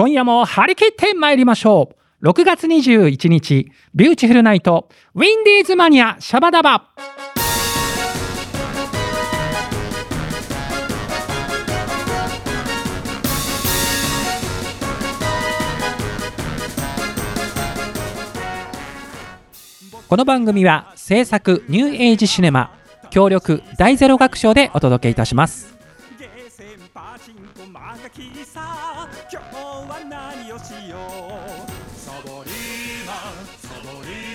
[0.00, 1.90] 今夜も張り切って参りましょ
[2.22, 2.26] う。
[2.26, 6.86] 6月21日、ビューティフルナイト、ウィンディーズマニア、シャバダバ。
[20.08, 22.72] この番組は制作ニューエイジシネマ
[23.10, 25.79] 協力第ゼロ楽章でお届けいたします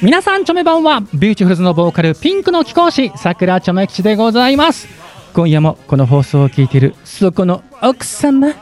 [0.06, 4.88] 皆さんチョメばんはビューティフルズのボーカルピンクの貴公子さくらちょめ吉でございます。
[5.34, 8.54] 今夜もこの放送を聞いているそこの奥様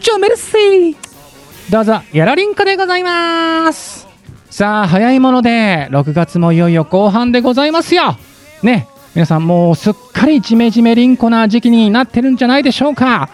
[0.00, 0.96] チョメルシー。
[1.70, 4.08] どうぞやらりんかでございます。
[4.50, 8.16] さあ早いもので6月もいよいよ後半でございますよ。
[8.64, 13.30] ね皆さんもうすっかりジメジメりんこな時期になってるんじゃないでしょうか。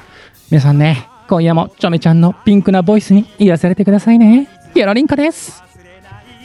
[0.51, 4.47] 皆さんね今夜もチョメちゃんのピンクなボイスに癒されてくださいね。
[4.75, 5.66] やらりんかです。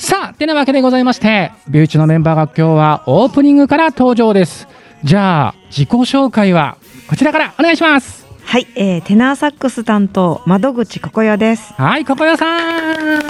[0.01, 4.67] さあてなわけでございましてビューチのメンバーが今日はオープニングから登場です。
[5.03, 8.25] じゃあ自己紹介はこちらからお願いします。
[8.43, 11.73] はい、えー、テナーサックス担当窓口ここよです。
[11.73, 12.47] はいここよさ
[13.19, 13.21] ん。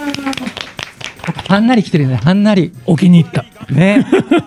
[1.49, 2.15] はんなり来てるね。
[2.15, 2.71] はんなり。
[2.85, 3.43] お気に入った。
[3.69, 4.05] ね。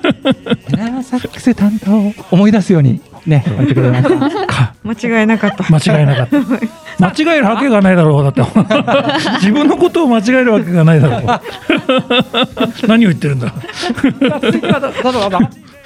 [0.71, 1.95] テナーサックス担当。
[1.95, 4.47] を思い出すようにねやってくれました。
[4.47, 4.75] か。
[4.83, 5.65] 間違いなかった。
[5.71, 6.39] 間違いなかった。
[7.01, 8.43] 間違えるわけがないだろうだって。
[9.41, 12.87] 自分のことを間違えるわけがないだろう。
[12.87, 13.53] 何を言ってるんだ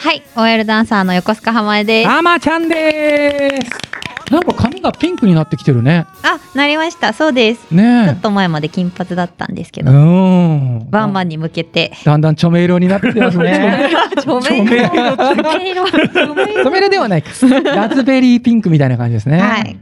[0.01, 2.09] はい、OL ダンサーの横須賀浜江です。
[2.09, 7.13] あまちゃんですなんか髪がピンクになってきてるねあ、なりました。
[7.13, 7.67] そうです。
[7.69, 11.93] ちょねっと前まで金髪だったんですけえど、うんバンバンに向けて。
[12.05, 13.91] だんだん著名色になってきてますね
[14.23, 14.79] ちょめ色。
[15.17, 15.87] ちょめ色。
[15.89, 17.31] 染めるではないか。
[17.75, 19.41] ラズベリーピンクみたいな感じですね。
[19.41, 19.77] はい。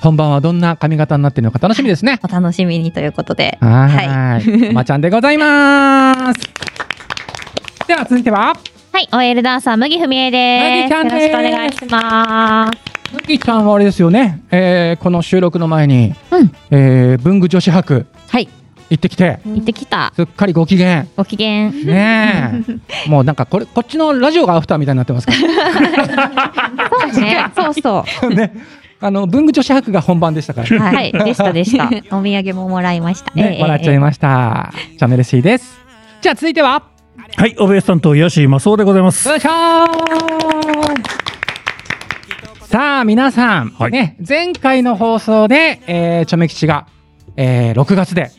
[0.00, 2.18] 本番はどんな髪型になってるのか楽しみですね。
[2.28, 3.56] お楽しみにということで。
[3.62, 4.72] はい。
[4.74, 6.40] まちゃんでございます。
[7.86, 8.54] では続いては、
[8.94, 10.92] はい、OL ダンサー麦文江です。
[10.92, 12.78] よろしくお願いします。
[13.12, 14.40] むきちゃんはあれですよね。
[14.52, 18.48] えーこの収録の前に、うんえー文具女子博はい、
[18.90, 20.12] 行ってきて、行ってきた。
[20.14, 21.08] すっかりご機嫌。
[21.16, 21.72] ご機嫌。
[21.72, 22.62] ね
[23.04, 23.10] え。
[23.10, 25.32] もうなんかこれこっちのラジオがアフターみたいになってますか？
[25.32, 27.46] そうね。
[27.52, 28.52] そうそらね。
[29.00, 30.68] あの文具女子博が本番でしたから。
[30.76, 30.78] う。
[30.78, 31.90] はい、でしたでした。
[32.16, 33.32] お土産ももらいました。
[33.34, 34.72] ね、ええ笑っちゃいました。
[34.96, 35.80] チャンネル C です。
[36.20, 36.93] じゃあ続いては。
[37.36, 39.28] はいオベース担当吉井正夫でございます。
[39.28, 39.54] よいしょー
[42.66, 43.92] さあ皆さん、はい。
[43.92, 46.86] ね、前回の放送で、えー、チョメ吉が、
[47.36, 48.30] えー6月で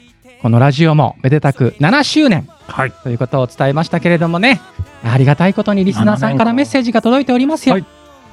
[0.42, 2.48] このラジオもめでたく7周年。
[2.68, 2.92] はい。
[2.92, 4.62] ということを伝えましたけれどもね
[5.04, 7.76] ありがたいことにリスナーさんからメッセージが届いておりますよ。
[7.76, 7.82] は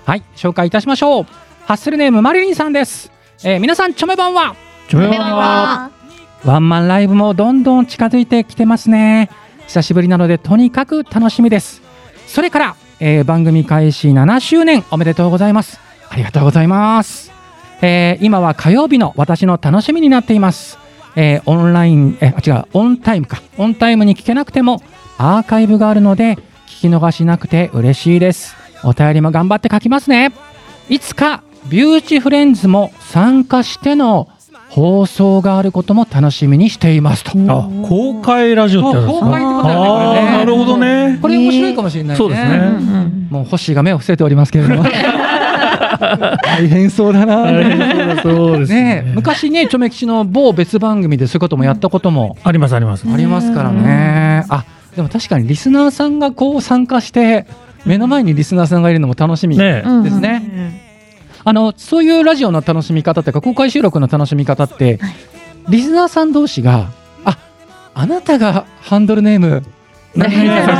[0.04, 1.26] はいい、紹介いたしましょう。
[1.66, 3.10] ハッスルネームマリリンさんです。
[3.44, 4.54] えー皆さんチョメ版は？
[4.88, 5.90] ちょめこれは。
[6.44, 9.28] ワンマンライブもどんどん近づいてきてますね。
[9.72, 11.80] 久しぶりなのでとにかく楽しみです。
[12.26, 15.80] それから、えー番組開始7周年おめでとうございます。
[16.10, 17.32] ありがとうございます。
[17.80, 20.78] えー今は火曜日の私の楽しみになっています。
[21.16, 23.40] えーオンライン、えあ違う、オンタイムか。
[23.56, 24.82] オンタイムに聞けなくても
[25.16, 28.54] アーカイブがあるので聞き逃しなくて嬉しいです。
[28.84, 30.34] お便りも頑張って書きますね。
[30.90, 34.28] いつかビューティフレンズも参加しての
[34.72, 37.32] 放送があることも楽しみにしていますと。
[37.32, 40.28] あ公開ラジオって公開ってことだねこれあね。
[40.30, 41.18] あなるほどね。
[41.20, 42.16] これ面白いかもしれないね。
[42.16, 42.48] そうですね。
[42.56, 44.84] うんうんもうホッシーが目を伏せておりますけれども。
[46.44, 47.46] 大変そうだな。
[48.22, 49.04] そうですね。
[49.06, 52.36] え昔ね、チョメ吉の某別番組でそういうこともやったことも。
[52.42, 53.06] ありますあります。
[53.10, 54.44] ありますからね。
[54.48, 54.64] あ、
[54.96, 57.46] でも確かにリスナーさんがこう参加して、
[57.86, 59.82] 目の前にリスナーさんがいるのも楽しみでね。
[59.84, 60.10] うん。
[60.10, 60.91] すね。
[61.44, 64.98] あの、そういうラジオの楽しみ方っていうか、公開収録の楽しみ方って、
[65.68, 66.90] リスナーさん同士が、
[67.24, 67.38] あ、
[67.94, 69.62] あなたがハンドルネーム、
[70.14, 70.74] 何々さん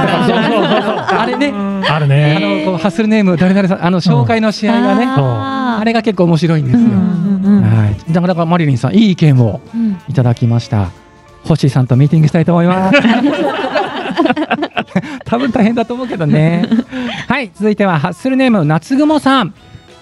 [1.21, 1.53] あれね、
[1.89, 6.83] あるあねのこうハッスルネーム誰々さんあの紹介の試合がね、ああれが結構面白いんですよ。
[6.85, 8.13] はい。
[8.13, 10.91] だからだからマリリンさんいい意見をうんいただきました。
[11.45, 12.99] 星さんとミーティングしたいと思います。
[15.25, 16.69] 多分大変だと思うけどね。
[17.27, 19.55] はい、続いてはハッスルネーム夏雲さん。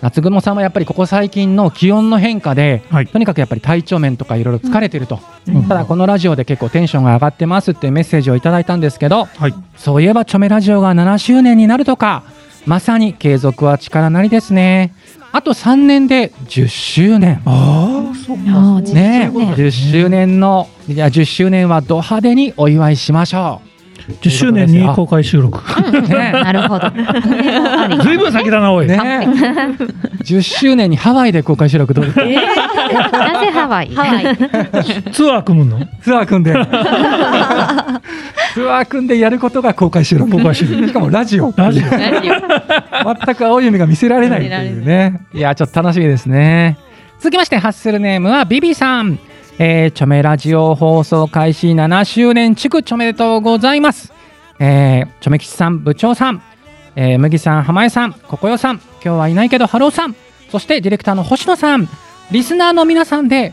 [0.02, 3.06] 夏雲さんはやっぱりここ最近の気温の変化で、はい。
[3.06, 5.68] とにかくやっぱり体調面とかいろいろ疲れてると、うん。
[5.68, 9.54] ただこのラジオで結構テンションが上がってますっていうメッセージをいただいたんですけど、はい。
[9.76, 12.22] そういえばチョメラジオが7周年になるとか、
[12.66, 14.94] まさに継続は力なりですね。
[15.32, 17.40] あと3年で10周年。
[17.44, 19.54] ああそっいやーね10周年。
[19.54, 23.69] 10周年の、いや10周年はド派手にお祝いしましょう。
[24.22, 25.60] 10周年に公開収録。
[26.08, 26.32] ね。
[26.32, 26.90] なるほど。
[28.02, 28.86] ずいぶん先だな、おい。
[28.86, 28.98] ね。
[30.24, 32.24] 10周年にハワイで公開収録どうですか？
[32.24, 32.30] な
[33.40, 33.88] ぜハワイ？
[33.94, 34.36] ハワイ。
[35.12, 35.86] ツアー組むの？
[36.02, 36.52] ツアー組んで。
[38.54, 40.30] ツアー組んでやることが公開収録。
[40.32, 40.86] 公開収録。
[40.88, 41.52] しかもラジオ。
[41.56, 41.82] ラジオ。
[41.84, 45.20] 全く青い海が見せられないっていうね。
[45.34, 46.76] いやちょっと楽しみですね。
[47.18, 49.18] 続きましてハッスルネームはビビさん
[49.62, 54.10] えー、チョメラジオ放送開始7周年祝おめでとうございます。
[54.58, 56.42] えー、チョメ吉さん部長さん。
[56.96, 58.76] えー、麦さん浜江さんここよさん。
[58.76, 60.16] 今日はいないけどハローさん。
[60.50, 61.90] そしてディレクターの星野さん。
[62.30, 63.52] リスナーの皆さんで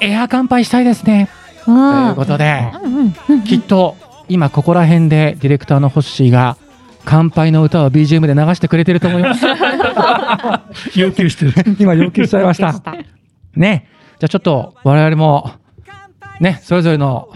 [0.00, 1.28] エア乾杯したいですね。
[1.64, 2.62] ということで
[3.44, 3.96] きっと
[4.28, 6.56] 今ここら辺でディレクターのホッシーが
[7.04, 9.44] 乾杯の歌を BGM で流してくれてると思います。
[10.94, 11.52] 要求してる。
[11.80, 12.72] 今要求しちゃいました。
[13.56, 15.52] ねじゃあちょっと我々も
[16.40, 17.28] ねそれぞれの、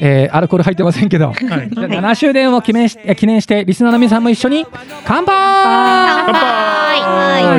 [0.00, 4.66] えーアルコール入ってませんけど、じゃあ7周年を記念しえ記念してリスナーの皆さんも一緒に
[5.04, 5.34] 乾杯！
[6.26, 6.32] 乾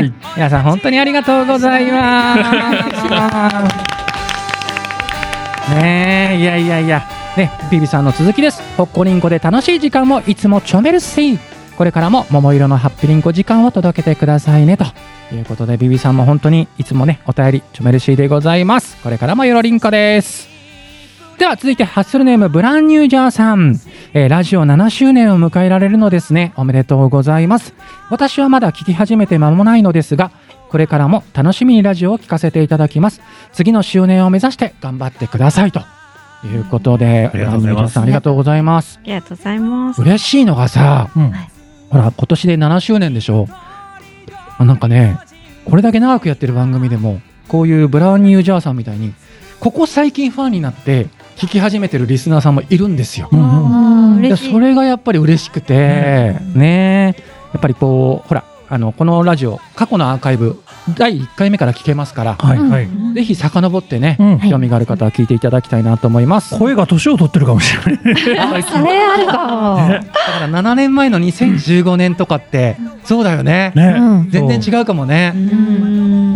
[0.02, 0.14] 杯！
[0.36, 2.36] 皆さん本当にありがとうございま
[5.70, 5.76] す。
[5.76, 7.04] ねえいやいやいや。
[7.38, 8.62] ねビビさんの続きです。
[8.78, 11.38] ほっこりんこで楽しい時間をいつもちょめるし
[11.78, 14.86] これからも桃色のハッピリンコ時間を届けてくださいねと
[15.36, 18.98] いうことでビビさんも本当にいつもねお便りちょめるしでございます。
[19.04, 20.50] これからもよろりんこです。
[21.38, 23.80] では続いてハッスルネームブランニュージャーさん、
[24.14, 26.52] えーラジオ7周年を迎えられるのですね。
[26.58, 27.74] おめでとうございます。
[28.10, 30.32] 私はまだ聞き始めて間もないのですが
[30.70, 33.22] これからも楽しみにラジオを聞かせていただきます。
[33.54, 35.82] 次の周年を目指して頑張ってくださいと。
[36.42, 37.62] いうことでありがとうございます。
[37.62, 39.00] ブランニュージャーさんありがとうございます。
[39.02, 40.02] ありがとうございます。
[40.02, 41.32] 嬉しいのがさうん。
[41.90, 43.48] ほら今年で7周年でしょ
[44.60, 45.18] あなんかね
[45.66, 49.14] これだけ長くやってる番組でもこういうブラウニー・ジャーさんみたいに
[49.60, 53.30] ここ最近ファンになって聞き始めてるリスナーさんもいるんですよ。
[53.32, 54.26] うんうん。
[54.26, 57.16] いやそれがやっぱり嬉しくて、ね
[57.54, 60.62] やっぱりこうほらあのこのラジオ過去のアーカイブ
[60.96, 62.88] 第1回目から聞けますから、はいはい。
[63.16, 66.58] ぜひ遡ってね、うん興味がある方は聞いていただきたいなと思います。
[66.58, 68.64] 声が年を取ってるかもしれない。
[68.64, 69.78] それあるかも。
[69.90, 70.04] だか
[70.42, 73.72] ら7年前の2015年とかって、そうだよね。
[73.76, 73.96] ね。
[73.98, 75.34] うん全然違うかもね。
[75.36, 75.42] うん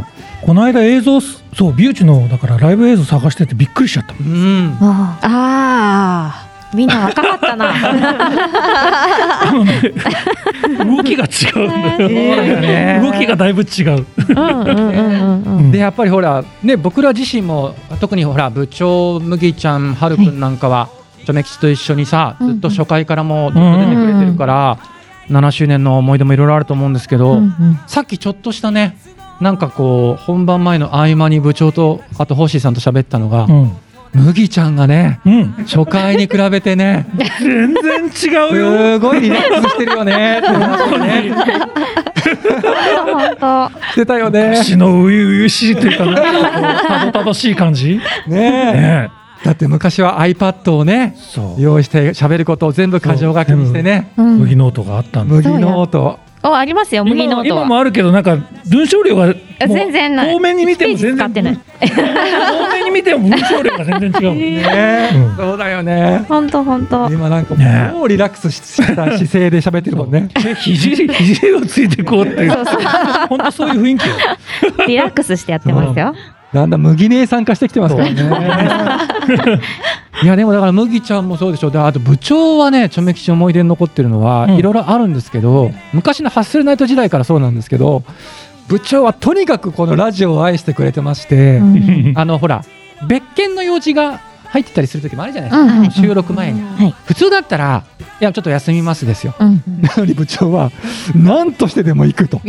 [0.00, 0.04] ん。
[0.46, 4.14] この間映像す、そう、ビューチの、だからライブ映像探しててびっくりしちゃった。
[4.18, 4.76] うん。
[4.80, 7.72] ああーみんな若かったな。
[10.84, 12.08] 動きが違うんだよ。
[12.60, 14.04] ね動きがだいぶ違う。
[15.70, 20.88] でやっぱりほらね僕ら自身も特にほら部長麦ちゃんはるくんなんかは
[21.24, 24.78] チョメ吉と一緒にさずっと初回からもうずっと出てくれてるから、
[25.28, 28.96] 7周年の思い出もいろいろあると思うんですけど、うんうんさっきちょっとしたね
[29.40, 33.72] なんかこう本番前の合間に部長とあとホーシーさんと喋ったのが、うん。
[34.14, 35.52] 麦ちゃんがねうん。
[35.66, 37.06] 初回に比べてね
[37.40, 38.98] 全然違うよ。
[38.98, 41.34] すごいリラックスしてるよねって話をね
[43.04, 43.90] 本当。
[43.90, 44.60] してたよね。
[44.64, 46.04] 血の初々しいというか、
[46.88, 48.00] たどたどしい感じ。
[48.26, 49.10] ねえね
[49.44, 51.16] だって昔は iPad をね。
[51.58, 55.34] 用意して喋ることを全部箇条書きにしてねうん麦ノートがあったんだ。
[55.34, 57.64] 麦ノートおありますよ麦ノート今は。
[57.64, 58.36] もあるけど、なんか
[58.70, 59.34] 文章量が
[59.66, 60.32] 全然ない。
[60.32, 62.34] 遠目に見ても全然ステージ使ってない。
[62.60, 64.34] 遠目に見ても文章量が全然違う。
[64.34, 65.10] ね。
[65.14, 65.36] うん。
[65.36, 66.24] そうだよね。
[66.28, 67.08] 本当本当。
[67.08, 70.28] 今なんかねもうリラックスした姿勢で喋ってるもんね。
[70.34, 72.50] で肘肘をついてこうっていう。
[73.28, 74.14] 本当そういう雰囲気よ。
[74.86, 76.14] リラックスしてやってますよ。
[76.52, 79.60] だんだん麦姉さん化してきてますからね
[80.24, 84.54] いやでもだから麦ちゃんもそうでしょであと部長はねちょめきち思い出に残ってるのはうん。
[84.54, 88.02] いろいろあるんですけど昔のハッスルナイト時代からそうなんですけど
[88.68, 92.12] 部長はとにかくこのラジオを愛してくれてまして、うん。
[92.16, 92.64] あのほら
[93.06, 96.94] 別件の用事が入ってたりする時もあるじゃないですか、うんはい収録前に、はい。
[97.04, 97.84] 普通だったら
[98.20, 99.34] いやちょっと休みますですよ。
[99.38, 99.62] うん。
[99.82, 100.70] なのに部長は
[101.14, 102.40] 何としてでも行くと。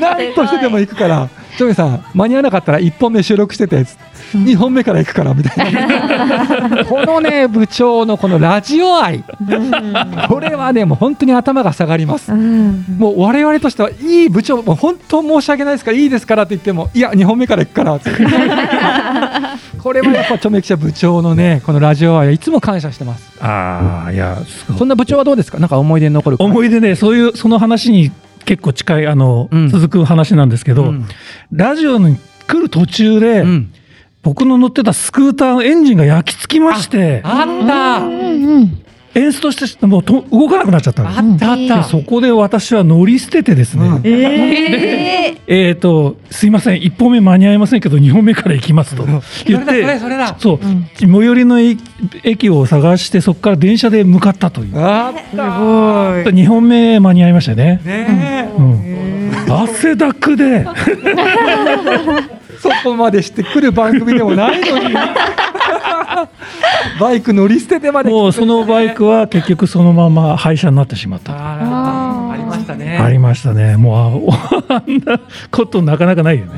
[0.00, 4.14] 何としてでも行くからちょめさん間に合わなかったら1本目収録しててつって。
[4.38, 6.84] 2本目から行くからみたいな。
[6.86, 9.22] このね部長のこのラジオ愛。
[10.28, 12.32] これはねもう本当に頭が下がります。
[12.32, 12.84] うん。
[12.98, 18.10] もう我々としてはいい部長もう本当申し訳ないですからいいですからって言ってもいや2本目から行くからって。
[19.78, 23.30] これはやっぱちょめきちゃ部長のねこのラジオ愛いつも感謝してます。
[23.40, 24.78] ああいやすごい。
[24.78, 25.58] そんな部長はどうですか？
[25.58, 28.10] なんか思い出に残る思い出ねそういうその話に
[28.44, 29.68] 結構近いあの、うん。
[29.68, 31.06] 続く話なんですけど、うん。
[31.52, 33.72] ラジオに来る途中で、うん。
[34.22, 38.06] 僕の乗ってたスクーターのエンジンが焼き付きましてあった。
[38.06, 38.84] うんうん。
[39.14, 41.08] 演出としてもうと動かなくなっちゃったの。
[41.08, 41.52] あった。
[41.52, 41.84] あっでた。
[41.84, 44.02] そこで私は乗り捨ててですね、うん。
[44.04, 46.80] ええー、とすいません。
[46.80, 50.36] 1本目間に合いませんけど2本目から行きますと言っそれだてそれだ。
[50.38, 50.60] そう、
[50.98, 51.80] 最寄りの駅
[52.22, 54.78] 駅を探してそこから電車で向かったという。
[54.78, 55.46] あっすごい。
[56.34, 60.44] 2本目間に合いましたね、ねうん、汗だくで。
[60.44, 60.64] え、
[62.58, 64.94] そこまでしてくる番組でもないのに。
[67.00, 68.10] バイク乗り捨ててまで。
[68.10, 72.32] 来てもうそのバイクは 結局そのまま廃車になってしまったあー。
[72.32, 72.98] ありましたね。
[72.98, 73.76] ありましたね。
[73.76, 76.52] もうああんなことなかなかないよね。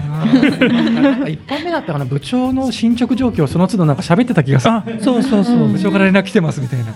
[1.02, 4.74] なんか一本目だったかな部長の進捗状況をその都度なんか喋ってた気がする。
[4.74, 6.86] あそうそうそう、部長から連絡来てますみたいな。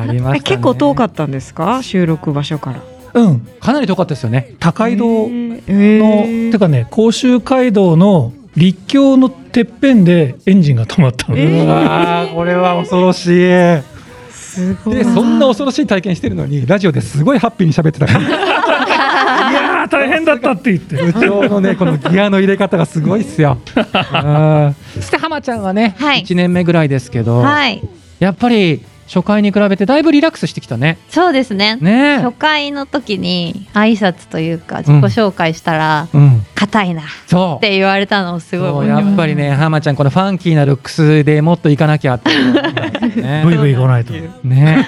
[0.00, 2.72] ありました、ね、え結構遠かったんですか収録場所か
[3.14, 3.20] ら？
[3.22, 3.40] うん。
[3.60, 4.54] かなり遠かったですよね。
[4.60, 5.28] 高井戸の、
[5.66, 6.52] えー。
[6.52, 11.64] てかね甲州街道の立教のてっぺんでエンジンが止まったの、えー。
[11.64, 13.82] うわーこれは恐ろしい。
[14.30, 14.96] すごい。
[14.96, 18.20] でそんな恐ろしい体験してるのにラジオですごいハッピーに喋ってたから。
[19.50, 20.96] いやー大変だったって言って。
[20.96, 23.58] 部長のねこのギアの入れ方がすごいっすよ。
[23.74, 26.22] うんそして浜ちゃんはね、はい。
[26.22, 27.82] 1年目ぐらいですけど、はい。
[28.18, 30.96] やっぱり初回に比べてだいぶリラックスしてきたね。
[31.08, 31.76] そうですね。
[31.80, 32.18] ね。
[32.18, 36.46] 初回の時に挨拶というか自己紹介したらうん。
[36.54, 37.60] 硬いなっそう。
[37.60, 42.30] て言われたのをすごいやっぱりね浜ちゃんこのファンキーなルックスでもっといかなきゃって
[43.44, 44.12] ブイブイ行かないと。
[44.44, 44.86] ね。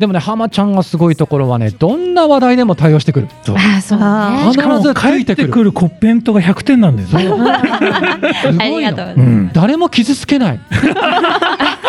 [0.00, 3.28] でもね浜ちゃんがすごいところはねどんな話題でも対応してくる。
[3.44, 3.56] そう。
[3.56, 5.48] あーそう必ずつ帰っていてくる。
[5.50, 7.30] くるコッペントが100点なんですよ、すあ
[8.68, 8.84] ごい。
[9.16, 10.60] うん、誰も傷つけない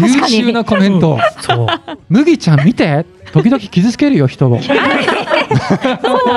[0.00, 1.18] 優秀なコメント。
[1.40, 1.66] そう。
[2.08, 3.06] 麦ちゃん見て。
[3.32, 4.60] 時々傷つけるよ人を。
[4.60, 4.76] そう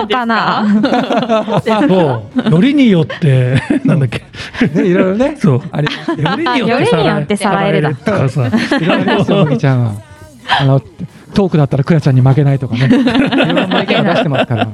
[0.08, 0.64] かな？
[1.66, 2.52] そう。
[2.52, 4.20] よりによってなんだっけ。
[4.68, 5.36] ねいろいろね。
[5.40, 5.62] そう。
[5.72, 8.48] ありますけどよりによってさらえるだとかさ。
[8.48, 9.96] いろいろ麦ちゃんは。
[10.60, 10.82] あの
[11.34, 12.86] トークだったらクラちゃんに負けないとかね。
[12.88, 14.66] いろな意見を出してますから。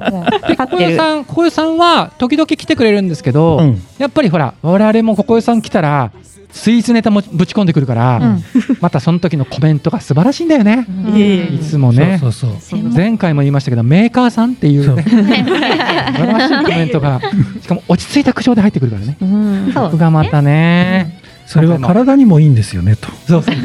[0.48, 3.82] でここよさんここよさんは時々来てくれるんですけど、うん。
[3.98, 6.12] やっぱりほら我々もここよさん来たら
[6.52, 8.44] スイーツネタもぶち込んでくるから、うん。
[8.82, 10.86] またその時のコメントが素晴らしいんだよね、
[11.16, 12.18] いえいつもね。
[12.20, 12.82] そうそうそう。
[12.90, 17.22] 前回も言いましたけどメーカーさんっていうね 素晴らしいコメントが
[17.62, 19.18] しかも落ち着いた口調で入ってくるからね。
[19.22, 19.72] うん。
[19.74, 21.19] そう僕がまたね
[21.50, 23.56] それは体にもいいんですよねとそうそう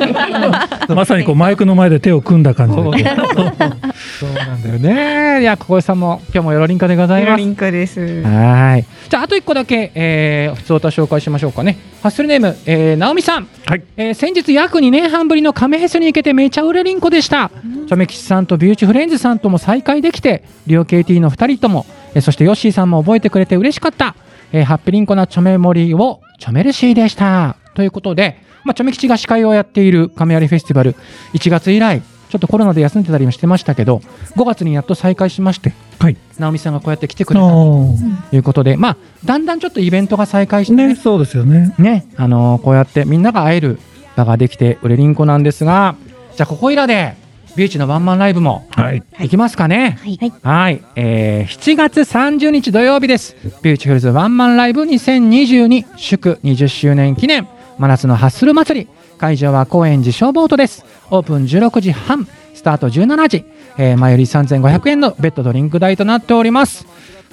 [0.96, 8.22] まさにこうマイクの前で手を組んだ感じでそうなんだよねいやここよさんも今日もよろりんかでございますリンカです。
[8.22, 8.84] はい。
[9.08, 11.76] じゃあ、あと一個だけ、えー、普通歌紹介しましょうかね。
[12.02, 13.48] ハッスルネーム、えー、直美さん。
[13.66, 17.50] はいえー先日約2年半ぶりの亀フェスに行けてめちゃ売れりんこでした。
[17.86, 24.14] チョメ吉さんとビューチフレンズさんとも再会できて、リオ KT の2人とも、えーそしてヨッシーさんも覚えてくれて嬉しかった。
[24.52, 27.56] えーハッピリンコなチョメモリをチョメルシーでした。
[27.74, 30.94] ということで、まあ、チョメ吉が司会をやっている亀有フェスティバル、
[31.34, 33.98] 1月以来、ちょっとコロナで休んでたりもしてましたけど、
[34.36, 36.16] 5月にやっと再開しまして、はい。
[36.38, 37.94] 直美さんがこうやって来てくれたあと
[38.32, 41.74] いうことで、まあ、だんだんちょっとイベントが再開してねーねそうですよね。
[41.78, 43.78] ね、あのーこうやってみんなが会える
[44.16, 45.94] 場ができて売れりんこなんですが、
[46.34, 47.14] じゃあここいらで
[47.56, 49.04] ビューチのワンマンライブもはい。
[49.20, 49.98] 行きますかね。
[50.02, 50.32] はい。
[50.42, 53.36] はい、えー7月30日土曜日です。
[53.62, 57.46] ビューチフルズワンマンライブ2022祝20周年記念
[57.78, 58.88] 真夏のハッスル祭り。
[59.18, 60.84] 会場は高円寺消防都です。
[61.10, 63.44] オープン16時半、スタート17時、
[63.78, 66.86] えー前より3500円のベッドドリンク代となっております。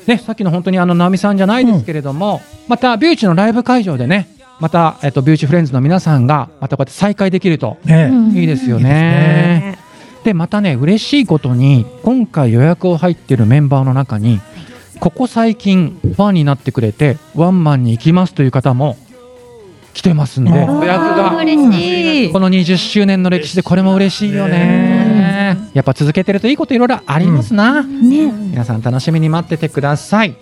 [0.07, 4.27] ね、さっきの本当にあの直美さんじゃないですけれども、またビューチのライブ会場でね、
[4.59, 9.77] また、えっと、ビューチフレンズの皆さんがまたこうやって再会できるとね、うんいいですよいいですね。
[10.23, 14.39] でまたね嬉しいことに今回予約を入ってるメンバーの中に
[14.99, 18.97] ここ最近ファンになってくれてワンマンに行きますという方も
[19.93, 20.51] 来てますんで。
[20.51, 21.31] 予約が。
[21.31, 21.35] こ
[22.39, 25.57] の20周年の歴史でこれも嬉しいよね。
[25.73, 28.31] やっぱ続けてるといいこといろいろありますな、ね。
[28.31, 30.35] 皆さん楽しみに待っててください。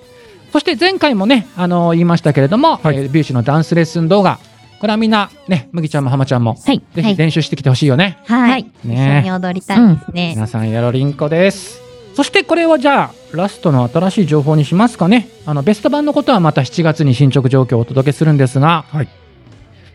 [0.51, 2.97] そして前回もねあの言いましたけれども、はい。
[2.97, 4.39] えービューシーのダンスレッスン動画。
[4.79, 6.79] これはみんなね麦ちゃんも浜ちゃんもはい。
[6.79, 7.15] ぜひはい。
[7.17, 8.71] 練習してきてほしいよね、はい。
[8.83, 10.31] 一ね緒に踊りたいですね。
[10.35, 11.81] 皆さんやろりんこです。
[12.15, 15.27] そしてこれはじゃあラストの新しい情報にしますかね。
[15.45, 19.07] あのベスト版のことはまた7月に進捗状況をお届けするんですが、はい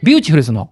[0.04, 0.70] ビューティフルズの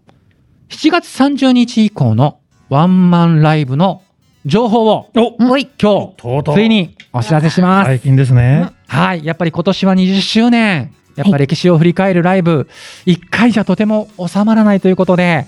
[0.69, 4.03] 7月30日以降のワンマンライブの
[4.45, 5.09] 情報を。
[5.15, 12.69] 今日ついにお知らせします、最近ですねはい、やっぱり今年は20周年、やっぱ歴史を振り返るライブ、
[13.07, 15.47] 1回じゃとても収まらないということで、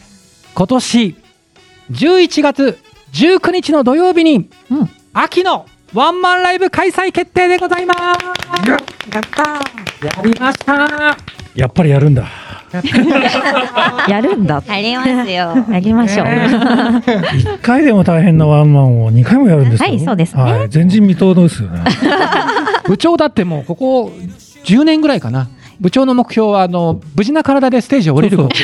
[0.55, 1.15] 今年
[1.91, 2.79] 11月
[3.13, 7.99] 19日の土曜日に、うん秋のワンマンライブ開催決定でございます。
[8.67, 10.07] やったー。
[10.07, 11.17] やりました。
[11.55, 12.44] やっぱりやるんだ
[14.09, 14.63] やるんだ。
[14.67, 15.55] ありますよ。
[15.71, 16.27] やりましょう。
[17.37, 19.89] 一回でも大変なワンマンを二回もやるんですよ。
[19.89, 21.81] はいそうですねはい、前人未到ですよね。
[22.87, 24.13] 部長だってもうここ
[24.65, 25.49] 10年ぐらいかな
[25.81, 28.57] 部長の目標はあの無事な体でステージを降りること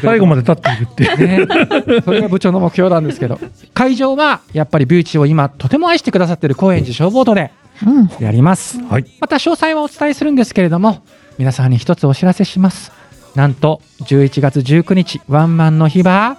[0.00, 1.46] 最後まで立っているっていう。
[1.46, 3.38] ね、それが部長の目標なんですけど
[3.72, 7.50] 会場はやっぱりビューチを今とても愛してくださっている高円寺消防隊で
[7.86, 8.10] うん。
[8.20, 9.04] やりますはい。
[9.20, 11.02] また詳細はお伝えするんですけれども
[11.38, 12.92] 皆さんに一つお知らせします。
[13.34, 16.38] なんと11月19日ワンマンの日は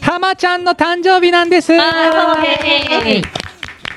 [0.00, 1.72] 浜ちゃんの誕生日なんです。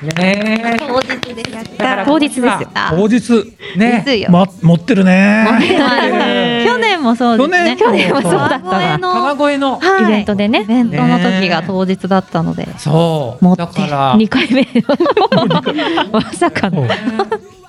[0.02, 0.78] ねえ。
[0.78, 1.76] 当日です。
[1.76, 4.26] だから当日です当日、ね。
[4.30, 5.46] ま、持ってるね。
[6.64, 7.76] 去年もそうですね。
[7.78, 8.22] 去年も。
[8.22, 8.98] そうだった川越な。
[8.98, 10.04] の川越のはい。
[10.04, 12.68] イベントでねイベントの時が当日だったので。
[12.78, 13.44] そう。
[13.44, 14.14] 持ってだから。
[14.16, 16.10] 二回目の。
[16.12, 16.86] まさかの。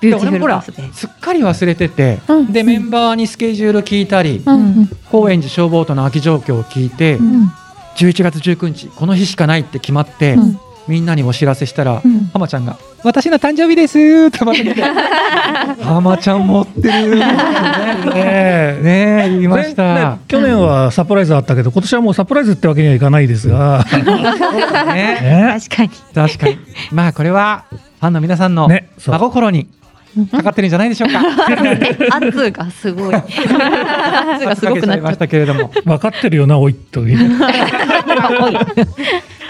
[0.00, 0.92] ビューティフルバースデー。
[0.94, 2.52] すっかり忘れてて、うん。
[2.52, 4.88] でメンバーにスケジュール聞いたり、うん。
[5.10, 7.52] 高円寺 ShowBoat の空き状況を聞いて、うん。
[7.96, 10.60] 11月19日この日しかないって決まって、うん
[10.90, 14.82] みんなにお知らせしたら、うん浜ちゃんが「私の誕生日です」ってまた来て
[15.82, 17.24] 浜ちゃん持ってる」ね
[18.14, 23.84] えね言いました、ねね去年はサプライズあったけど、今年はもうサプライズってわけにはいかないですが。
[23.92, 25.58] ね ね。
[25.60, 25.90] 確かに。
[26.14, 26.58] 確かに
[26.92, 28.68] まあこれはファンの皆さんの
[28.98, 29.68] 真心に
[30.30, 31.20] かかってるんじゃないでしょうか
[32.16, 33.14] 圧がすごい。
[33.14, 37.40] 圧がすごくなっちゃっましたけれども分かってるよな、おいという。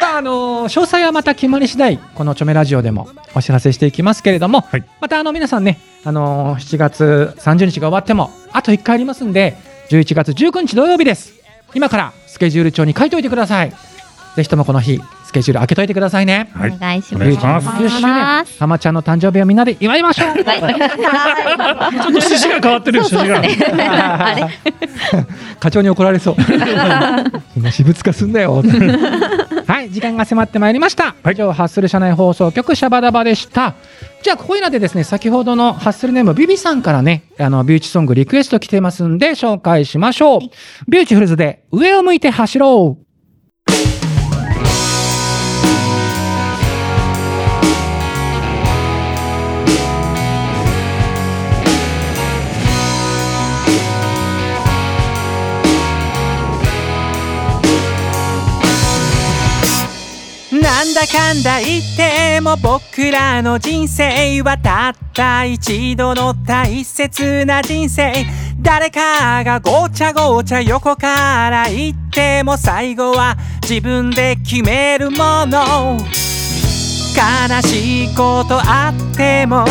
[0.00, 4.84] まああの詳細はまた決まり次第このチョメラジオでもお知らせしていきますけれども、はい。
[5.00, 9.56] またあの皆さんね、あの7月30日が終わってもあと1回ありますんで
[9.90, 11.34] 11月19日土曜日です。
[11.74, 13.72] 今からスケジュール帳に書いといてください。
[14.36, 16.50] ぜひともこの日スケジュール開けといてくださいね。
[16.54, 16.70] はい。
[16.72, 17.24] お願いしおます。
[17.24, 17.68] 願いします。
[17.68, 20.34] 10周年浜ちゃんの誕生日をみんなで祝いましょう。
[20.34, 24.26] ちょっと趣旨が変わってるよ、趣旨が。
[24.26, 24.48] あれ？
[25.60, 26.36] 課長に怒られそう。
[26.38, 27.24] みんな
[27.70, 28.62] 私物化すんだよ
[29.70, 33.76] はい時間が迫ってまいりました、以上ハッスル社内放送局シャバダバでした。
[34.20, 40.40] じゃあここいらでですね先ほどのハッスルネームビビさんからねあのビューチソングリクエスト来てますんで紹介しましょう。
[40.88, 43.06] ビューチフルズで上を向いて走ろう
[60.80, 68.10] なんだかんだ言っても僕らの人生はたった一度の大切な人生
[68.58, 75.98] 誰かがごちゃごちゃ横から言っても最後は自分で決めるもの。
[75.98, 79.66] 悲しいことあっても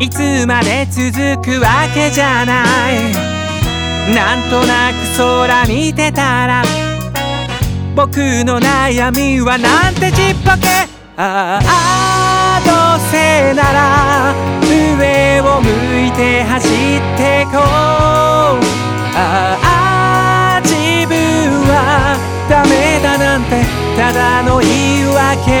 [0.00, 4.12] いつまで続くわけじゃない。
[4.12, 6.87] なんとなく空見てたら
[7.98, 10.86] 僕の悩みはなんてちっぽけ。
[11.16, 14.32] ああどうせなら
[14.62, 15.68] 上を向
[16.06, 16.70] いて走っ
[17.16, 17.58] てこう。
[19.16, 21.16] ああ自分
[21.66, 22.16] は
[22.48, 23.64] ダメだなんて
[23.96, 25.60] ただの言い訳。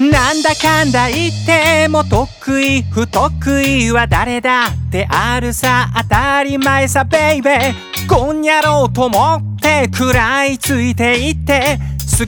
[0.00, 5.90] なんだかんだ言っても得意不得意は誰だってあるさ。
[5.94, 8.08] 当たり前さベイベー。
[8.08, 11.78] こんやろうと思って食らいついていって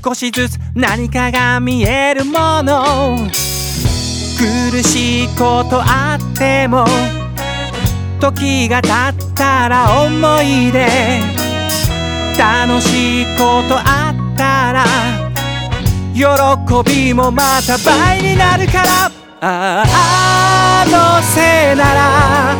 [0.04, 3.16] 少しずつ何かが見えるもの。
[4.38, 6.86] 苦しいことあっても
[8.20, 10.86] 時が経ったら思い出。
[12.38, 14.84] 楽しいことあったら
[16.14, 16.24] 喜
[16.90, 19.10] びもまた倍になるから。
[19.42, 22.54] ああどうせなら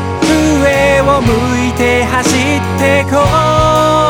[0.62, 3.18] 上を向いて走ってこ
[4.06, 4.09] う。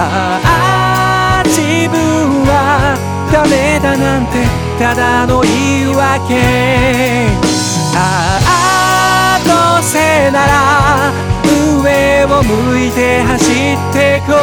[0.00, 1.98] ああ自分
[2.46, 2.94] は
[3.32, 4.46] ダメだなんて
[4.78, 7.26] ただの言い訳。
[7.96, 11.10] ああどうせなら
[11.82, 14.38] 上を向いて走ってこう。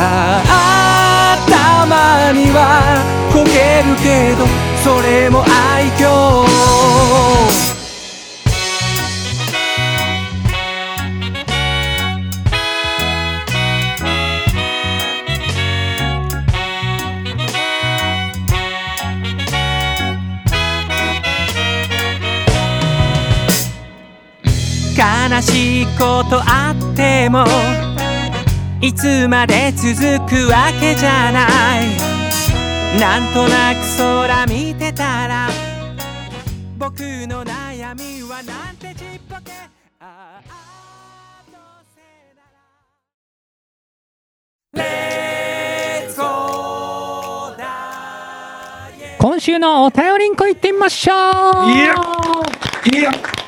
[0.00, 2.98] ああたまには
[3.32, 4.44] こけるけど
[4.82, 6.02] それも愛嬌。
[25.32, 27.46] 悲しいことあっても
[28.82, 29.96] いつまで続
[30.28, 31.46] くわけじゃな
[31.82, 33.00] い。
[33.00, 35.48] なんとなく空見てたら
[36.76, 39.52] 僕の悩みはなんてちっぽけ。
[49.18, 51.70] 今週のお便りんこ行ってみましょう。
[51.70, 51.94] いや。
[52.92, 53.41] いや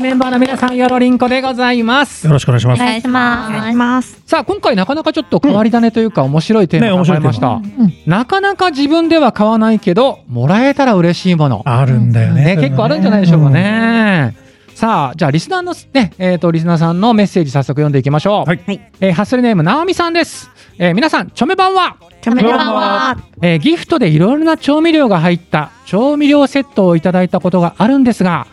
[0.00, 2.82] メンバーの皆さんよろりんこでございますよろしくお願いします。
[2.82, 3.76] お願いします。
[3.76, 4.22] ます。
[4.26, 12.56] さあ今回なかなかちょっと変わり種というか面白いテーマを考えました、ねなかなか自分では買わないけどもらえたら嬉しいものあるんだよね。
[12.56, 14.41] ね、結構あるんじゃないでしょうかね。
[14.74, 18.48] さあ、じゃあ、リスナーのね、えっ、と、リスナーさんのメッセージ早速読んでいきましょう。
[18.48, 18.60] はい。
[19.00, 20.50] えーハッスルネーム、なおみさんです。
[20.78, 28.46] えー皆さん、チョメ版は、チョメ版は、えーギフトでいろいろな調味料が入った調味料セットをいただいたことがあるんですが、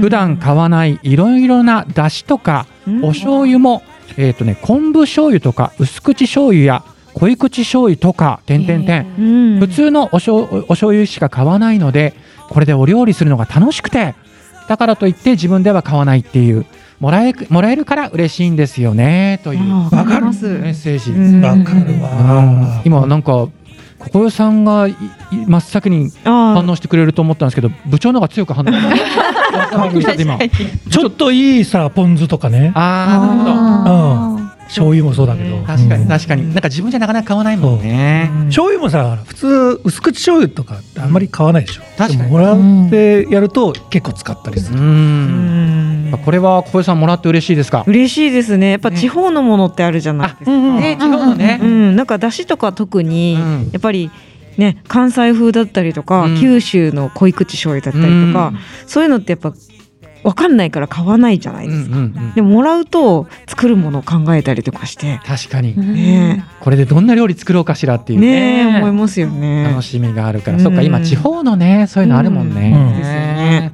[0.00, 2.66] 普段買わないいろいろな出汁とか、
[3.02, 3.82] お醤油も、
[4.16, 9.06] えっ、とね、昆布醤油とか、薄口醤油や濃い口醤油とか、点々点。
[9.18, 9.60] うん。
[9.60, 12.14] 普通のお醤お醤油しか買わないので
[12.48, 14.14] これでお料理するのが楽しくて
[14.70, 16.64] だからといって自分では買わないっていう
[17.00, 19.58] もらえもらえるから嬉しいんですよねという。
[19.92, 20.46] わかります。
[20.46, 21.44] メッセージ、うん。
[21.44, 22.80] わかるわ。
[22.84, 23.50] 今なんかこ
[24.12, 24.86] こよさんが
[25.32, 28.68] 真っ先にあ反応してくれると思ったんですけど部長の方が強く反応。
[30.88, 32.70] ちょっといいさポン酢とかね。
[32.76, 33.44] ああなるほ
[33.88, 34.34] ど。
[34.34, 34.39] うん。
[34.70, 35.58] 醤油もそうだけど。
[35.64, 36.08] 確かにうん。
[36.08, 36.48] 確かに。
[36.54, 38.30] なんか自分じゃなかなか買わないもんね。
[38.46, 41.82] 醤油もさ普通薄口醤油とかってあんまり買わないでしょ。
[41.96, 42.18] 確かに。
[42.18, 44.80] でももらってやると結構使ったりすうる。
[44.80, 46.10] うん。
[46.10, 47.84] んこれは小江さんもらって嬉しいですか？
[47.86, 48.70] 嬉しいですね。
[48.70, 50.50] やっぱ地方のものってあるじゃないですか。
[50.50, 51.58] ね地方のね。
[51.62, 53.70] うん、なんか出汁とか特に、うん。
[53.72, 54.10] やっぱり
[54.56, 56.40] ね関西風だったりとか、うん。
[56.40, 58.52] 九州の濃い口醤油だったりとか、
[58.86, 59.52] そういうのってやっぱ
[60.22, 61.96] わかんないから買わないじゃないうんですか。
[61.96, 65.74] うんうんでももらうと作るものを考えたりとかして、確かに。
[65.76, 66.44] ね。
[66.60, 68.20] これでどんな料理作ろうかしらってえいう。
[68.20, 68.26] ね
[68.66, 69.64] ねえ思いますよね。
[69.64, 70.62] 楽しみがあるから、うん。
[70.62, 72.98] そっか今地方のねそういうのあるもんね、うん。
[72.98, 73.72] ですよね。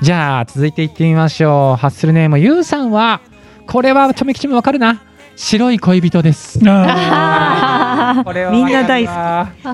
[0.00, 1.80] じゃあ続いていってみましょう。
[1.80, 3.20] ハッスルネームゆうさんは
[3.66, 5.02] これはちょめきちもわかるな
[5.36, 6.60] 白い恋人です。
[6.66, 9.12] あ これはみんな大好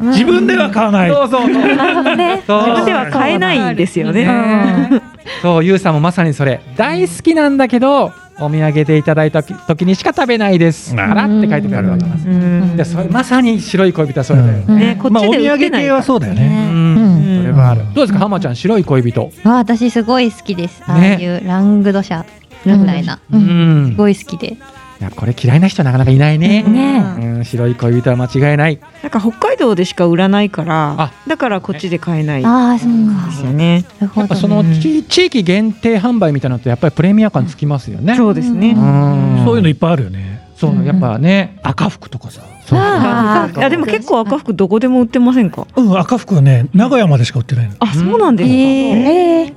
[0.00, 0.02] き。
[0.06, 1.10] 自分では買わない。
[1.10, 2.16] そうそうそう。
[2.16, 2.42] ね。
[2.46, 2.60] そう。
[2.60, 4.24] 自分では買えないんですよね。
[4.24, 5.02] ね
[5.42, 6.60] そうゆうさんもまさにそれ。
[6.76, 10.92] 大好きなんだけどお土産でいただいた時にしか食べないです。
[10.92, 10.96] うん。
[10.96, 12.26] からって書いてあるわけです。
[12.26, 12.76] うん。
[12.76, 16.70] でそれまさに白い恋人はそれだよね、ねこっまあお土ちで売って産系はそうだよね。
[16.72, 17.38] うん。
[17.42, 17.80] それはある。
[17.82, 19.30] うんどうですか浜ちゃん白い恋人？
[19.44, 20.82] あ私すごい好きです。
[20.86, 22.24] ああねいうラングドシャ
[22.64, 23.20] みたいな。
[23.30, 24.56] すごい好きで。
[25.00, 26.62] いやこれ嫌いな人なかなかいないね。
[26.62, 28.78] ねうん、白い恋人は間違いない。
[29.02, 33.32] なんか北海道でしか売らないからあ、だからこっちで買えないでああ、そうか。
[33.32, 33.86] すよね。
[33.98, 38.14] やっぱその地地域限定販売みたいなのってやっぱりプレミア感つきますよね。
[38.14, 38.72] そうですね。
[38.72, 40.48] うんそういうのいっぱいあるよね。
[40.54, 41.58] そうやっぱね。
[41.62, 42.42] 赤服とかさ。
[42.66, 45.66] そうあーいやでも結構赤服どこでも売ってませんか？
[45.76, 47.74] うん赤服はね名古屋までしか売ってないの。
[47.80, 48.54] あ、そうなんですか。
[48.54, 49.54] ええ。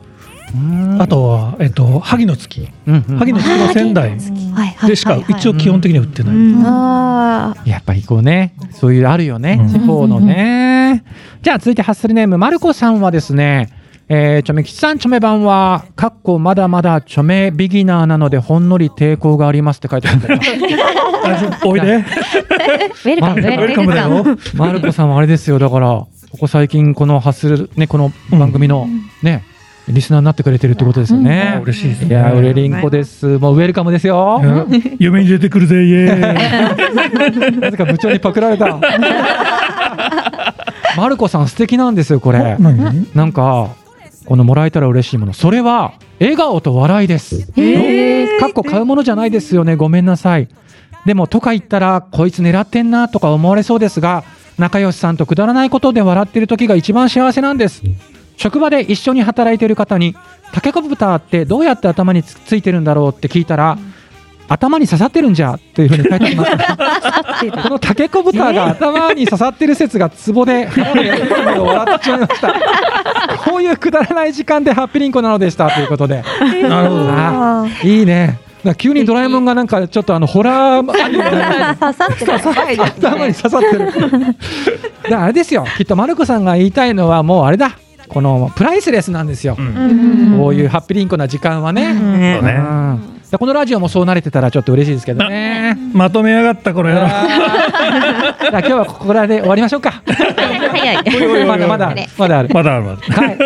[0.56, 2.70] うんあとはえっと萩の月。
[2.88, 4.18] うんうん萩の月は仙台。
[4.88, 6.36] でしか一応基本的には売ってない。
[6.36, 7.70] うんああ。
[7.70, 11.04] やっぱりこうね、そういうあるよね、うん地方のね。
[11.42, 13.70] じゃあ続いてハッスルネーム、まるこさんはですね、
[14.10, 20.40] えー、チョメ吉さん、チョメ版は、かっこまだまだチョメビギナーなのでほんのり抵抗がありますって書いてあるんだよ。
[21.66, 21.96] おいで。
[21.98, 23.94] ウェルカム、ウウェルカム。
[23.94, 24.38] だよ。
[24.56, 28.88] マルコさんはあれですよだからここ最近このハッスルねこの番組の
[29.22, 29.44] ね、
[29.88, 32.08] リスナーになってくれてるってことですよね、嬉しいですね。
[32.08, 33.38] いやーウレリンコです。
[33.38, 34.68] もうウェルカムですよ、うん。
[35.00, 36.22] 夢に出てくるぜイエーイ。
[37.60, 38.80] なぜか部長にパクられた。
[40.96, 42.56] マルコさん素敵なんですよこれ。
[42.60, 43.08] 何？
[43.14, 43.70] なんか
[44.26, 45.34] このもらえたら嬉しいもの。
[45.34, 47.52] それは笑顔と笑いです。
[47.58, 48.40] ええ。
[48.40, 49.76] かっこ買うものじゃないですよね。
[49.76, 50.48] ごめんなさい。
[51.06, 54.24] でもとか言ったらこいつ狙ってんなとか思われそうですが
[54.58, 57.82] 仲良しさんとくだらないことで笑ってる時が一番幸せなんです
[58.44, 60.18] 職場で一緒に働いている方に
[60.52, 63.10] タケコプターってどうやって頭につついてるんだろう？
[63.12, 63.78] って聞いたら
[64.50, 66.52] 頭に刺さってるんじゃっていうふうに書いてあります
[67.64, 72.54] このタケコプターが頭に刺さってる説がツボで笑ってしまいました
[73.50, 76.22] こういうくだらない時間でハッピーリンコなのでしたということで
[76.68, 77.06] なるほど。
[77.10, 78.40] あいいね。
[78.78, 82.34] 急にドラえもんがなんかちょっとあのホラーアニメみたいな刺さってる。
[82.84, 85.18] 頭に刺さってる。
[85.18, 85.66] あれですよ。
[85.78, 87.78] きっとマルコさんが言いたいのはもうあれだ。
[88.10, 89.56] このプライスレスなんですよ。
[89.58, 90.38] うん。
[90.38, 91.94] こういうハッピーリンコな時間はね。
[93.38, 95.78] このラジオもそう慣れてたらちょっと嬉しいですけどね。
[95.94, 97.08] まとめやがったこの野郎。
[97.08, 100.02] じゃあ今日はここらで終わりましょうか。
[100.06, 101.46] 早い。
[101.46, 102.50] まだまだまだある。
[102.54, 103.22] まだあるまだ。
[103.22, 103.38] はい、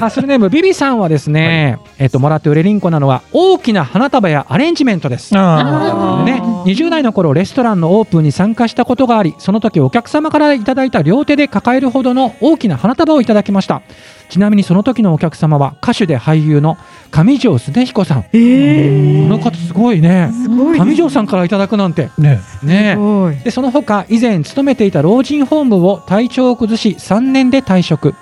[0.00, 5.36] ハッスルネームビビさんはですね、えっともらって売れりんこなのは大きな花束やアレンジメントです。
[5.36, 13.82] あね、20代の頃レストランのオープンに参加したことがありその時お客様からいただいた両手で抱えるほどの大きな花束をいただきました
[14.30, 16.78] ちなみにその時のお客様は歌手で俳優の
[17.10, 18.22] 上条恒彦さん。
[18.22, 20.30] こえー、の方すごいね。
[20.78, 22.10] 上条さんからいただくなんて。
[22.16, 22.40] ね。
[22.62, 22.96] ね
[23.44, 28.14] でその他以前勤めていた老人ホームを体調を崩し3年で退職。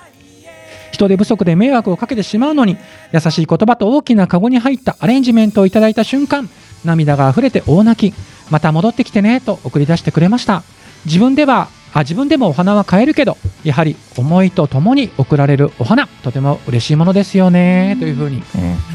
[0.92, 2.78] 人手不足で迷惑をかけてしまうのに
[3.12, 6.48] 優しい言葉と大きなカゴに入ったアレンジメントをいただいた瞬間
[6.84, 8.16] 涙が溢れて大泣き。
[8.50, 10.62] また戻ってきてねと送り出してくれました。
[11.04, 18.42] 自分ではあ自分でもお花は買えるけどやはり思いとともに贈られるお花とても嬉しいものですよねというふうにい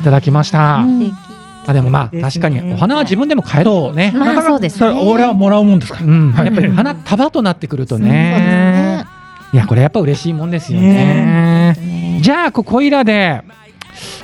[0.04, 1.12] ただきました、うん
[1.66, 5.10] あでもまあ確かにお花は自分でも買えるねまあそうですそれね。
[5.10, 6.00] 俺はもらうもんですか？
[6.00, 9.06] らうん、やっぱり花束となってくるとねね。
[9.54, 11.74] いやこれやっぱ嬉しいもんですよね。
[11.80, 13.44] ねじゃあここいらで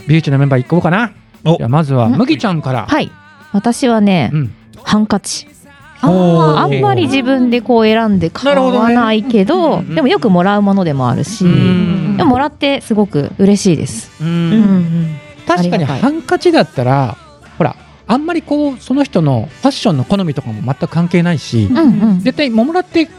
[0.05, 1.13] ビューチのメンバー行こうかな。
[1.45, 2.85] おじゃあまずはうん麦ちゃんから。
[2.87, 3.09] はい。
[3.53, 4.53] 私はねう、ん。
[4.83, 5.47] ハンカチ。
[6.01, 14.11] あんまり自分でこう選んで買わないけど、うんでもよくもらうものでもあるし、うんでももらってすごく嬉しいです。
[14.21, 15.19] ううんん。
[15.47, 17.17] 確かにハンカチだったら
[17.57, 17.75] ほら
[18.07, 22.19] あんまりこうその人のファッションの好みとかも全く関係ないしう、んうん。
[22.19, 23.09] 絶対もらって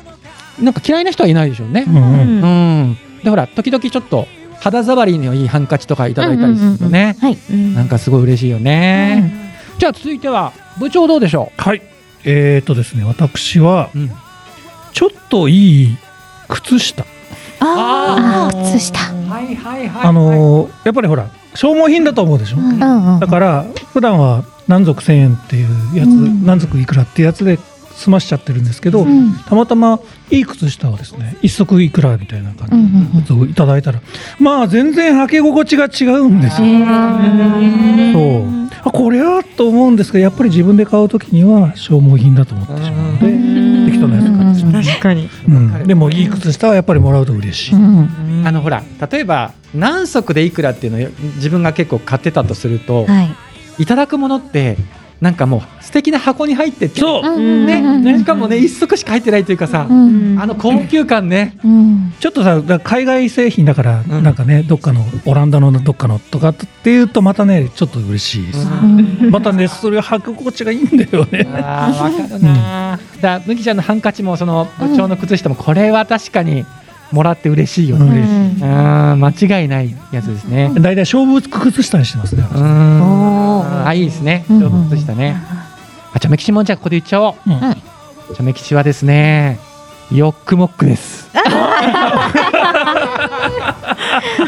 [0.61, 1.91] なんか嫌いな人はいないでしょうねう。
[1.91, 2.97] んうんうんうん。
[3.25, 4.27] でほら時々ちょっと
[4.61, 7.17] 肌触りのいいハンカチとかいただいたりするとね。
[7.21, 7.39] はい。
[7.51, 9.33] うんなんかすごい嬉しいよね。
[9.79, 11.83] じゃあ続いては部長どうでしょはい
[12.25, 13.99] えーとですね私はう。
[13.99, 14.11] うん。
[14.93, 15.97] ちょっといい
[16.49, 17.05] 靴下
[17.61, 18.99] ああ、靴下。
[18.99, 20.07] はいはいはい。
[20.07, 23.21] あのーやっぱりほら消耗品だと思うでしょ、うんうん。
[23.21, 27.59] だから普段は何足1000円っていうやつ、うん何足いくらってやつで
[27.93, 34.01] 済ましちゃってるんですけど、うんたまたまいい靴下をですね一足いくらみたいな感じのやつをいただいたら、
[34.39, 36.69] まあ全然履き心地が違うんですよ。
[38.13, 44.83] そうあこれはと思うんですがやっぱり自分で買う時には消耗品だと思ってしまうので、適当なやつ買ってしまう。
[44.83, 45.29] 確かに。
[45.49, 45.87] うん。
[45.87, 47.75] でもいい靴下はやっぱりもらうと嬉しい。
[47.75, 48.43] うん。
[48.47, 53.35] あのほら例えば何足でいくらっていうのを自分が結構買ってたとすると、はい。
[53.83, 54.77] い、ただくものって
[55.21, 57.23] なんかもう素敵な箱に入っててそう。
[57.23, 58.19] うんねうんうん。
[58.19, 62.15] しかもね一足しか入ってないというかさ、うんあの高級感ね、うん。
[62.19, 64.23] ちょっとさ海外製品だから、うん。
[64.23, 69.31] なんかねどっかのオランダのどっかのとかっていうとまたねちょっと嬉しいです、うん。
[69.31, 71.47] またねそれを履く心地がいいんだよね。
[71.53, 76.65] あーわかるな、だ麦ちゃんのハンカチもその部長の靴下もこれは確かに
[77.13, 78.11] もらって嬉しいようん。
[78.11, 84.45] ね、嬉しうん、間違いないやつですね、い大体勝負靴下にしてますね、あいいですね。
[84.51, 84.61] うん。
[84.61, 85.37] 動物したね、
[86.15, 87.35] あちょめきちもんじゃあここで言っちゃおう。
[87.47, 87.53] うん。
[87.53, 87.83] うん
[88.35, 89.59] ちょめきちはですね
[90.13, 91.31] ヨックモックです。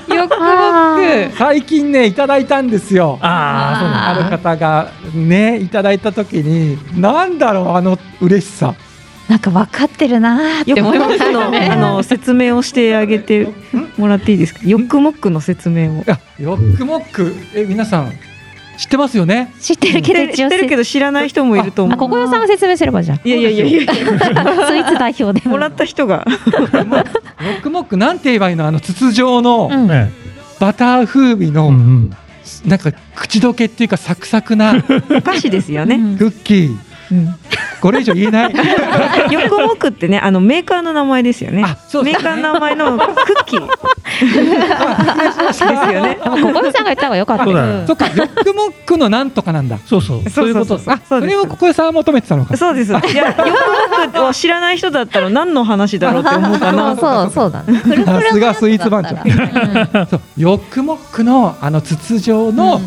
[0.08, 3.18] よく僕最近ねいただいたんですよ。
[3.20, 8.74] あある方がねいただいた時になんだろうあの嬉しさ
[9.28, 11.68] なんか分かってるなーって思いましモックのたね。
[11.70, 13.48] あの説明をしてあげて
[13.96, 14.60] もらっていいですか？
[14.64, 16.02] ヨックモックの説明を。
[16.02, 18.12] いやヨックモックえ皆さん
[18.78, 19.52] 知ってますよね？
[19.60, 23.20] 知ってるけど知ってるけど知らない人もいると思あ、うここよさんが説明すればじゃん。
[23.24, 23.66] いやいやいや。
[23.66, 25.48] いやスイーツ代表で。
[25.48, 25.56] も。
[25.58, 26.26] らった人が。
[26.26, 28.66] ヨックモックなんて言えばいいの？
[28.66, 29.70] あの筒状の
[30.58, 31.70] バター風味うの、
[32.66, 36.16] なんか口どけっていうかサクサクなクお菓子ですよね、うん。
[36.28, 36.91] ッキー
[37.80, 38.52] これ以上言えない。
[38.52, 41.64] ヨックモックってねあのメーカーの名前ですよね。
[41.66, 43.66] あそうメーカーの名前のクッキー。
[43.66, 46.18] ですよね。
[46.22, 47.86] でもここよさんが言った方が良かったよ。
[47.86, 49.78] そうかヨックモックのなんとかなんだ。
[49.78, 50.30] そうそう。
[50.30, 51.30] そういうことそうあそそうです。
[51.32, 52.56] れをここでさん求めてたのか。
[52.56, 52.92] そうです。
[52.92, 53.56] いやヨックモ
[54.04, 56.94] ックを知らない人だったら何の話だろうって思うかな。
[56.96, 59.16] そうそうださすがスイーツ番長。
[59.24, 60.06] うん。
[60.06, 60.20] そう。
[60.36, 62.80] ヨックモックのあの筒状の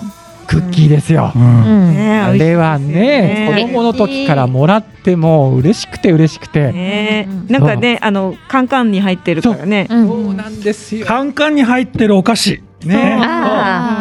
[0.45, 1.41] クッキーですよ、うん。
[1.41, 1.93] うん。
[1.95, 7.27] ねあれはねね子供の時からもらってもう嬉しくて嬉しくて、ね。
[7.49, 9.87] なんかねあのカンカンに入ってるからね。
[9.89, 10.07] うん。
[10.07, 11.05] そうなんですよ。
[11.05, 12.61] カンカンに入ってるお菓子。
[12.83, 13.19] ね。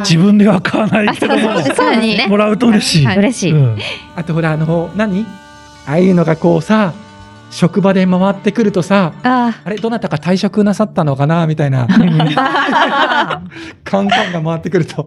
[0.00, 2.26] 自分では買わないけどもあそうそうですね。
[2.28, 3.18] もらうと嬉しい、はい。
[3.18, 3.52] 嬉しい。
[3.52, 3.78] うん。
[4.16, 5.26] あとほらあの何？
[5.86, 6.94] ああいうのがこうさ
[7.50, 11.86] 職場で回ってくるとさああれどなたか退職なさったのかなみたいな。
[13.84, 15.06] カンカンが回ってくると。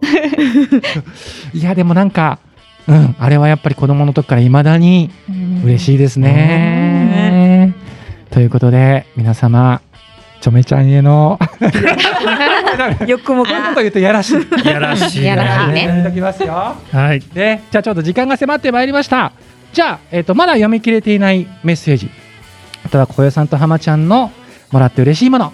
[1.52, 2.38] いやでもなんか
[2.86, 5.10] うんあれはやっぱり子供の時からいまだに
[5.64, 7.74] 嬉しいですね。
[8.30, 9.82] ということで皆様
[10.40, 11.38] ちょめちゃんへの
[13.06, 14.34] ヨックモックこういうこと言うとやらしい。
[14.64, 16.10] やらしいやらしいね。
[16.14, 16.76] きますよ。
[16.92, 17.20] はい。
[17.20, 19.32] でじゃあちょっと時間が迫ってまいりました。
[19.72, 22.10] じゃあ、えっとまだ読み切れていないメッセージ
[22.88, 24.32] あとは小よさんと浜ちゃんの
[24.70, 25.52] もらって嬉しいもの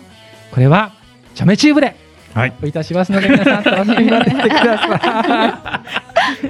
[0.53, 0.93] これは
[1.35, 1.97] ちょめチューブで
[2.33, 5.83] はいおいたしますので皆さん楽しみに待っててくださ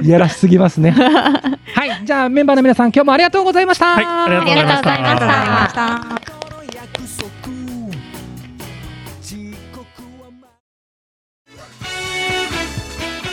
[0.02, 0.06] い。
[0.06, 0.90] いやらしすぎますね。
[1.74, 3.94] はいじゃあメンバーの皆さん今日もありがとうございました。
[3.94, 6.34] はいありがとうございましたありがとうございました。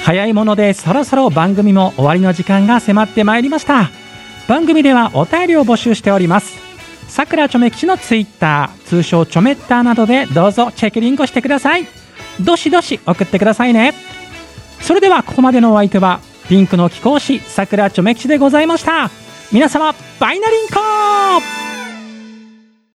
[0.05, 3.89] 早いものでそろそろ番組も終わりの時間が迫ってまいりました
[4.47, 6.70] 番組ではお便りを募集しております
[7.12, 11.86] さくらちょめ吉のツイッター通称ちょめッターなどでどうぞチェックリンクしてください。
[12.39, 13.93] どしどし送ってくださいね。
[14.80, 19.10] それではここまでのお相手はピンクの貴公子さくらちょめ吉でございました。
[19.52, 21.70] 皆様バイナリンコ